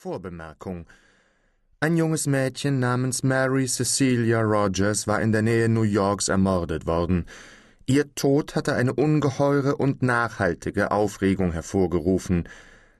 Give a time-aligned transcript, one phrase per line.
[0.00, 0.86] Vorbemerkung
[1.80, 7.26] ein junges Mädchen namens Mary Cecilia Rogers war in der Nähe New Yorks ermordet worden.
[7.84, 12.48] Ihr Tod hatte eine ungeheure und nachhaltige Aufregung hervorgerufen.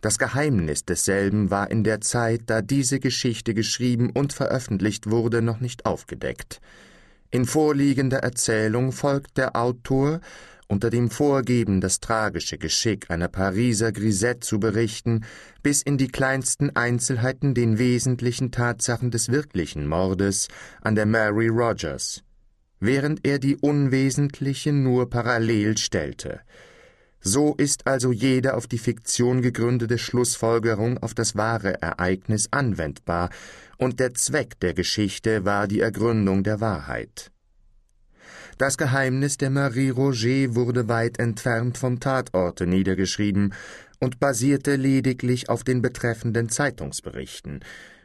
[0.00, 5.60] Das Geheimnis desselben war in der Zeit, da diese Geschichte geschrieben und veröffentlicht wurde, noch
[5.60, 6.62] nicht aufgedeckt.
[7.30, 10.22] In vorliegender Erzählung folgt der Autor
[10.68, 15.24] unter dem Vorgeben, das tragische Geschick einer Pariser Grisette zu berichten,
[15.62, 20.48] bis in die kleinsten Einzelheiten den wesentlichen Tatsachen des wirklichen Mordes
[20.80, 22.22] an der Mary Rogers,
[22.80, 26.40] während er die unwesentlichen nur parallel stellte.
[27.20, 33.30] So ist also jede auf die Fiktion gegründete Schlussfolgerung auf das wahre Ereignis anwendbar,
[33.78, 37.32] und der Zweck der Geschichte war die Ergründung der Wahrheit.
[38.58, 43.52] Das Geheimnis der Marie Roger wurde weit entfernt vom Tatorte niedergeschrieben
[44.00, 47.60] und basierte lediglich auf den betreffenden Zeitungsberichten.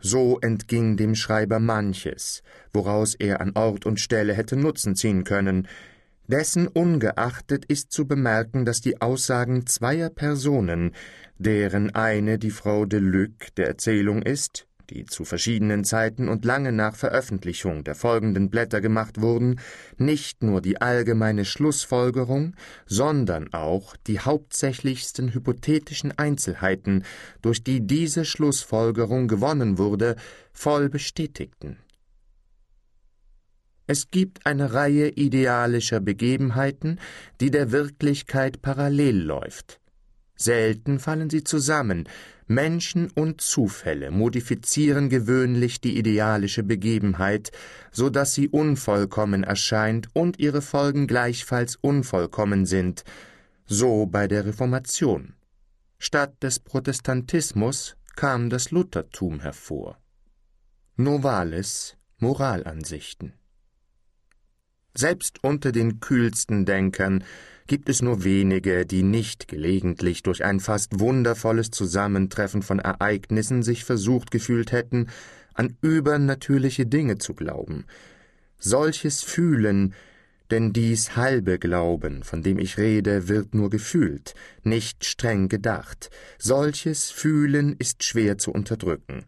[0.00, 2.42] So entging dem Schreiber manches,
[2.74, 5.66] woraus er an Ort und Stelle hätte Nutzen ziehen können.
[6.26, 10.92] Dessen ungeachtet ist zu bemerken, dass die Aussagen zweier Personen,
[11.38, 16.72] deren eine die Frau de Luc der Erzählung ist, die zu verschiedenen Zeiten und lange
[16.72, 19.60] nach Veröffentlichung der folgenden Blätter gemacht wurden,
[19.96, 22.54] nicht nur die allgemeine Schlussfolgerung,
[22.86, 27.04] sondern auch die hauptsächlichsten hypothetischen Einzelheiten,
[27.42, 30.16] durch die diese Schlussfolgerung gewonnen wurde,
[30.52, 31.78] voll bestätigten.
[33.86, 36.98] Es gibt eine Reihe idealischer Begebenheiten,
[37.40, 39.78] die der Wirklichkeit parallel läuft.
[40.36, 42.08] Selten fallen sie zusammen,
[42.46, 47.52] Menschen und Zufälle modifizieren gewöhnlich die idealische Begebenheit,
[47.90, 53.04] so dass sie unvollkommen erscheint und ihre Folgen gleichfalls unvollkommen sind,
[53.66, 55.34] so bei der Reformation.
[55.98, 59.98] Statt des Protestantismus kam das Luthertum hervor.
[60.96, 63.32] Novales Moralansichten
[64.96, 67.24] Selbst unter den kühlsten Denkern
[67.66, 73.84] gibt es nur wenige, die nicht gelegentlich durch ein fast wundervolles Zusammentreffen von Ereignissen sich
[73.84, 75.08] versucht gefühlt hätten,
[75.54, 77.86] an übernatürliche Dinge zu glauben.
[78.58, 79.94] Solches Fühlen,
[80.50, 86.10] denn dies halbe Glauben, von dem ich rede, wird nur gefühlt, nicht streng gedacht.
[86.38, 89.24] Solches Fühlen ist schwer zu unterdrücken,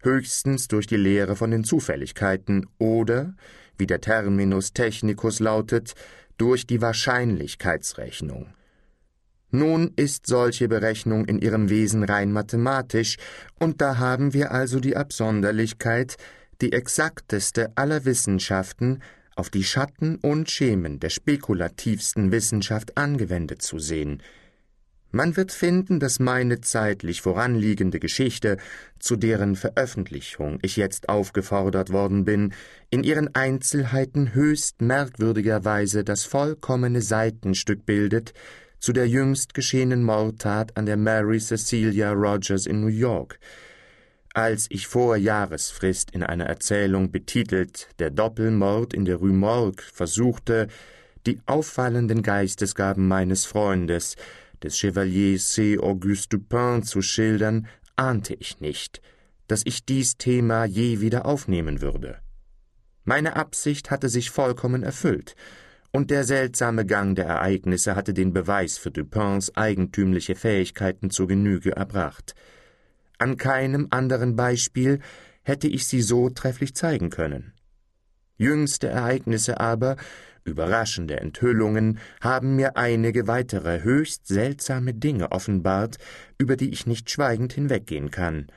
[0.00, 3.34] höchstens durch die Lehre von den Zufälligkeiten oder,
[3.78, 5.94] wie der Terminus technicus lautet,
[6.36, 8.48] durch die Wahrscheinlichkeitsrechnung.
[9.50, 13.16] Nun ist solche Berechnung in ihrem Wesen rein mathematisch,
[13.58, 16.16] und da haben wir also die Absonderlichkeit,
[16.60, 19.00] die exakteste aller Wissenschaften
[19.36, 24.22] auf die Schatten und Schemen der spekulativsten Wissenschaft angewendet zu sehen,
[25.14, 28.58] man wird finden, dass meine zeitlich voranliegende Geschichte,
[28.98, 32.52] zu deren Veröffentlichung ich jetzt aufgefordert worden bin,
[32.90, 38.34] in ihren Einzelheiten höchst merkwürdigerweise das vollkommene Seitenstück bildet
[38.80, 43.38] zu der jüngst geschehenen Mordtat an der Mary Cecilia Rogers in New York.
[44.34, 50.66] Als ich vor Jahresfrist in einer Erzählung betitelt Der Doppelmord in der Rue Morgue versuchte,
[51.24, 54.16] die auffallenden Geistesgaben meines Freundes,
[54.62, 55.78] des Chevalier C.
[55.78, 57.66] Auguste Dupin zu schildern,
[57.96, 59.00] ahnte ich nicht,
[59.48, 62.18] dass ich dies Thema je wieder aufnehmen würde.
[63.04, 65.36] Meine Absicht hatte sich vollkommen erfüllt,
[65.92, 71.76] und der seltsame Gang der Ereignisse hatte den Beweis für Dupins eigentümliche Fähigkeiten zur Genüge
[71.76, 72.34] erbracht.
[73.18, 75.00] An keinem anderen Beispiel
[75.42, 77.52] hätte ich sie so trefflich zeigen können.
[78.36, 79.96] Jüngste Ereignisse aber
[80.44, 85.96] Überraschende Enthüllungen haben mir einige weitere höchst seltsame Dinge offenbart,
[86.38, 88.48] über die ich nicht schweigend hinweggehen kann.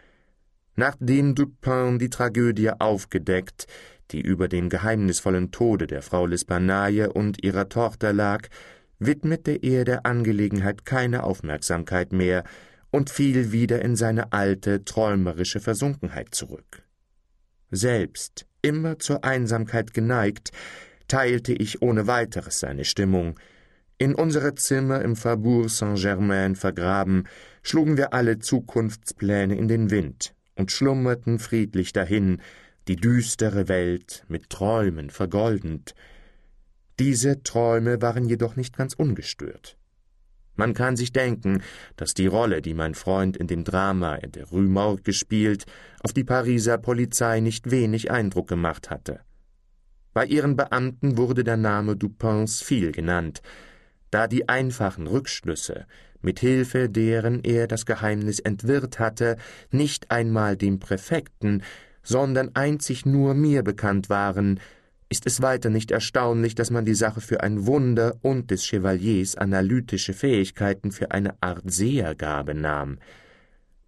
[0.75, 3.67] Nachdem Dupin die Tragödie aufgedeckt,
[4.11, 8.47] die über dem geheimnisvollen Tode der Frau L'Espanaye und ihrer Tochter lag,
[8.99, 12.43] widmete er der Angelegenheit keine Aufmerksamkeit mehr
[12.91, 16.83] und fiel wieder in seine alte, träumerische Versunkenheit zurück.
[17.69, 20.51] Selbst, immer zur Einsamkeit geneigt,
[21.07, 23.39] teilte ich ohne weiteres seine Stimmung.
[23.97, 27.27] In unsere Zimmer im Faubourg Saint-Germain vergraben,
[27.63, 32.41] schlugen wir alle Zukunftspläne in den Wind und schlummerten friedlich dahin,
[32.87, 35.95] die düstere Welt mit Träumen vergoldend.
[36.99, 39.77] Diese Träume waren jedoch nicht ganz ungestört.
[40.55, 41.61] Man kann sich denken,
[41.97, 45.65] dass die Rolle, die mein Freund in dem Drama in der Rue Morgue gespielt,
[46.01, 49.19] auf die Pariser Polizei nicht wenig Eindruck gemacht hatte.
[50.17, 53.43] Bei ihren Beamten wurde der Name Dupins viel genannt.
[54.09, 55.85] da die einfachen Rückschlüsse,
[56.23, 59.37] mit Hilfe deren er das Geheimnis entwirrt hatte,
[59.69, 61.61] nicht einmal dem Präfekten,
[62.01, 64.59] sondern einzig nur mir bekannt waren,
[65.07, 69.35] ist es weiter nicht erstaunlich, dass man die Sache für ein Wunder und des Chevaliers
[69.35, 72.97] analytische Fähigkeiten für eine Art Sehergabe nahm.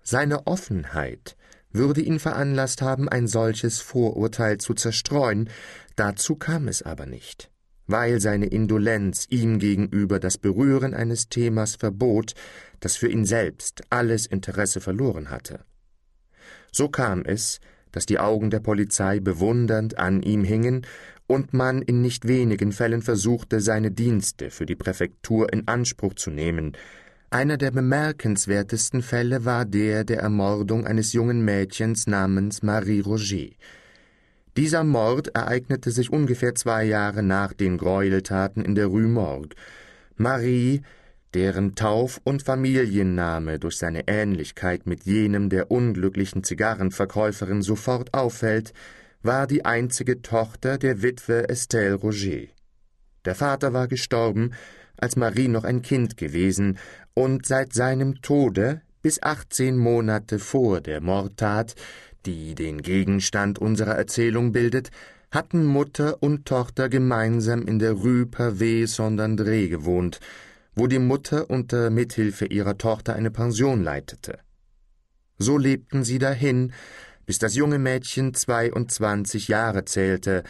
[0.04, 1.36] Seine Offenheit
[1.72, 5.50] würde ihn veranlasst haben, ein solches Vorurteil zu zerstreuen,
[5.96, 7.50] dazu kam es aber nicht
[7.90, 12.36] weil seine Indolenz ihm gegenüber das Berühren eines Themas verbot,
[12.80, 15.62] das für ihn selbst alles Interesse verloren hatte.
[16.72, 17.60] So kam es,
[17.92, 20.86] dass die Augen der Polizei bewundernd an ihm hingen
[21.26, 26.30] und man in nicht wenigen Fällen versuchte, seine Dienste für die Präfektur in Anspruch zu
[26.30, 26.78] nehmen.
[27.32, 33.50] Einer der bemerkenswertesten Fälle war der der Ermordung eines jungen Mädchens namens Marie Roger.
[34.58, 39.56] Dieser Mord ereignete sich ungefähr zwei Jahre nach den Gräueltaten in der Rue Morgue.
[40.16, 40.82] Marie,
[41.36, 48.74] deren Tauf- und Familienname durch seine Ähnlichkeit mit jenem der unglücklichen Zigarrenverkäuferin sofort auffällt,
[49.22, 52.48] war die einzige Tochter der Witwe Estelle Roger.
[53.26, 54.54] Der Vater war gestorben,
[55.02, 56.78] als Marie noch ein Kind gewesen,
[57.14, 61.76] und seit seinem Tode bis achtzehn Monate vor der Mordtat
[62.26, 64.92] die den Gegenstand unserer Erzählung bildet,
[65.32, 70.20] hatten Mutter und Tochter gemeinsam in der Rue Pavé Saint-André gewohnt,
[70.76, 74.40] wo die Mutter unter Mithilfe ihrer Tochter eine Pension leitete.
[75.38, 76.74] So lebten sie dahin,
[77.26, 80.44] bis das junge Mädchen zweiundzwanzig Jahre zählte,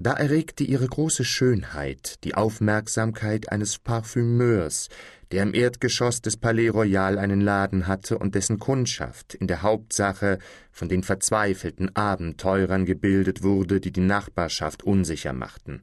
[0.00, 4.90] da erregte ihre große Schönheit die Aufmerksamkeit eines Parfümeurs,
[5.32, 10.38] der im Erdgeschoss des Palais Royal einen Laden hatte und dessen Kundschaft in der Hauptsache
[10.70, 15.82] von den verzweifelten Abenteurern gebildet wurde, die die Nachbarschaft unsicher machten.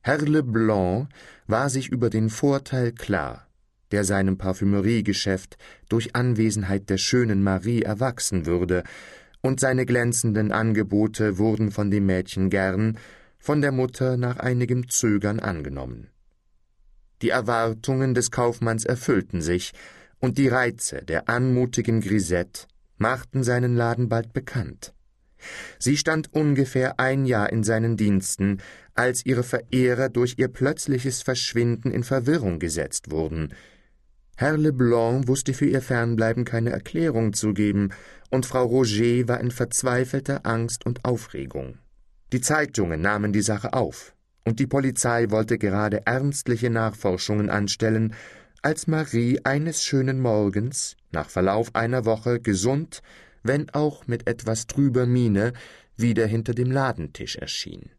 [0.00, 1.08] Herr Leblanc
[1.46, 3.46] war sich über den Vorteil klar,
[3.92, 5.56] der seinem Parfümeriegeschäft
[5.88, 8.82] durch Anwesenheit der schönen Marie erwachsen würde,
[9.42, 12.98] und seine glänzenden Angebote wurden von dem Mädchen gern,
[13.40, 16.08] von der Mutter nach einigem Zögern angenommen.
[17.22, 19.72] Die Erwartungen des Kaufmanns erfüllten sich,
[20.20, 22.66] und die Reize der anmutigen Grisette
[22.98, 24.92] machten seinen Laden bald bekannt.
[25.78, 28.58] Sie stand ungefähr ein Jahr in seinen Diensten,
[28.94, 33.54] als ihre Verehrer durch ihr plötzliches Verschwinden in Verwirrung gesetzt wurden.
[34.36, 37.90] Herr Leblanc wusste für ihr Fernbleiben keine Erklärung zu geben,
[38.30, 41.78] und Frau Roger war in verzweifelter Angst und Aufregung.
[42.32, 48.14] Die Zeitungen nahmen die Sache auf und die Polizei wollte gerade ernstliche Nachforschungen anstellen,
[48.62, 53.02] als Marie eines schönen Morgens, nach Verlauf einer Woche gesund,
[53.42, 55.54] wenn auch mit etwas trüber Miene,
[55.96, 57.90] wieder hinter dem Ladentisch erschien.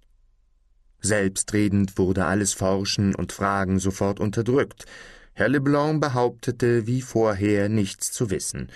[1.02, 4.86] Selbstredend wurde alles Forschen und Fragen sofort unterdrückt.
[5.34, 8.70] Herr Leblanc behauptete wie vorher nichts zu wissen,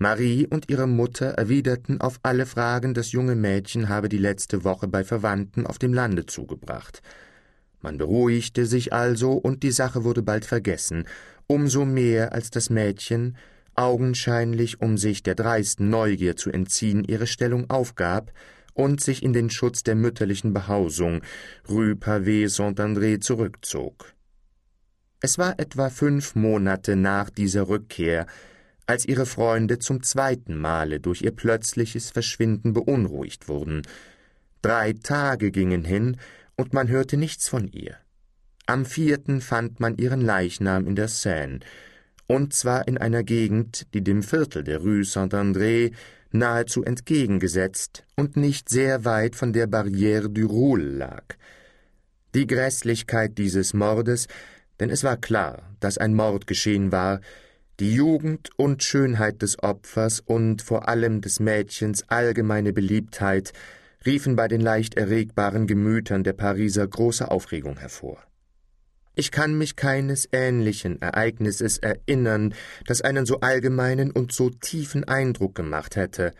[0.00, 4.86] Marie und ihre Mutter erwiderten auf alle Fragen, das junge Mädchen habe die letzte Woche
[4.86, 7.02] bei Verwandten auf dem Lande zugebracht.
[7.80, 11.04] Man beruhigte sich also, und die Sache wurde bald vergessen,
[11.48, 13.36] umso mehr als das Mädchen,
[13.74, 18.32] augenscheinlich um sich der dreisten Neugier zu entziehen, ihre Stellung aufgab
[18.74, 21.22] und sich in den Schutz der mütterlichen Behausung
[21.68, 24.14] Rue Pavé Saint-André zurückzog.
[25.20, 28.26] Es war etwa fünf Monate nach dieser Rückkehr,
[28.88, 33.82] als ihre Freunde zum zweiten Male durch ihr plötzliches Verschwinden beunruhigt wurden.
[34.62, 36.16] Drei Tage gingen hin,
[36.56, 37.96] und man hörte nichts von ihr.
[38.66, 41.60] Am vierten fand man ihren Leichnam in der Seine,
[42.26, 45.92] und zwar in einer Gegend, die dem Viertel der Rue Saint-André
[46.32, 51.24] nahezu entgegengesetzt und nicht sehr weit von der Barrière du Roule lag.
[52.34, 54.28] Die Grässlichkeit dieses Mordes,
[54.80, 57.20] denn es war klar, dass ein Mord geschehen war,
[57.80, 63.52] die Jugend und Schönheit des Opfers und vor allem des Mädchens allgemeine Beliebtheit
[64.04, 68.18] riefen bei den leicht erregbaren Gemütern der Pariser große Aufregung hervor.
[69.14, 72.54] Ich kann mich keines ähnlichen Ereignisses erinnern,
[72.86, 76.32] das einen so allgemeinen und so tiefen Eindruck gemacht hätte.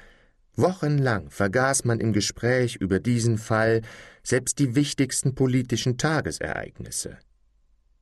[0.54, 3.82] Wochenlang vergaß man im Gespräch über diesen Fall
[4.22, 7.18] selbst die wichtigsten politischen Tagesereignisse.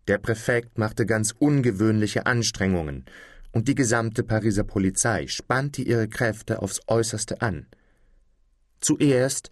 [0.09, 3.05] Der Präfekt machte ganz ungewöhnliche Anstrengungen,
[3.53, 7.67] und die gesamte Pariser Polizei spannte ihre Kräfte aufs äußerste an.
[8.81, 9.51] Zuerst,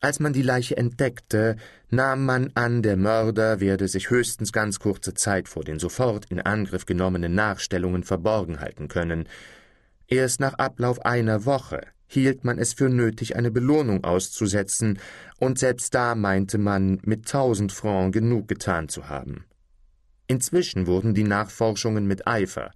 [0.00, 1.56] als man die Leiche entdeckte,
[1.90, 6.40] nahm man an, der Mörder werde sich höchstens ganz kurze Zeit vor den sofort in
[6.40, 9.28] Angriff genommenen Nachstellungen verborgen halten können.
[10.06, 14.98] Erst nach Ablauf einer Woche hielt man es für nötig, eine Belohnung auszusetzen,
[15.38, 19.44] und selbst da meinte man, mit tausend Francs genug getan zu haben.
[20.30, 22.72] Inzwischen wurden die Nachforschungen mit Eifer,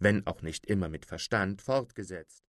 [0.00, 2.42] wenn auch nicht immer mit Verstand, fortgesetzt